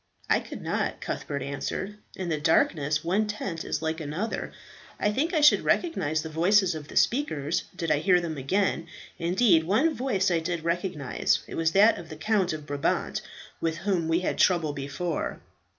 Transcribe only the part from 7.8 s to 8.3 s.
I hear